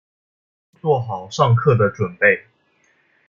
[0.81, 2.47] 做好上课的準备